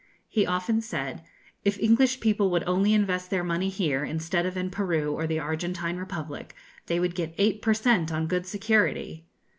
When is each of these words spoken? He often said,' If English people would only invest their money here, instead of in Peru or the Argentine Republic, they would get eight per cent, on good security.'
He 0.27 0.47
often 0.47 0.81
said,' 0.81 1.21
If 1.63 1.77
English 1.79 2.21
people 2.21 2.49
would 2.49 2.63
only 2.63 2.91
invest 2.91 3.29
their 3.29 3.43
money 3.43 3.69
here, 3.69 4.03
instead 4.03 4.47
of 4.47 4.57
in 4.57 4.71
Peru 4.71 5.13
or 5.13 5.27
the 5.27 5.37
Argentine 5.37 5.97
Republic, 5.97 6.55
they 6.87 6.99
would 6.99 7.13
get 7.13 7.35
eight 7.37 7.61
per 7.61 7.75
cent, 7.75 8.11
on 8.11 8.25
good 8.25 8.47
security.' 8.47 9.27